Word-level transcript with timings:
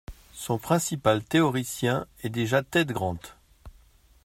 Son 0.33 0.57
principal 0.57 1.23
théoricien 1.23 2.07
est 2.23 2.29
déjà 2.29 2.63
Ted 2.63 2.91
Grant. 2.91 3.19